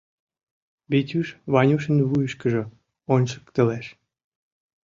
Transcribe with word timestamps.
—Витюш 0.91 1.27
Ванюшын 1.53 1.97
вуйышкыжо 2.09 2.63
ончыктылеш. 3.13 3.85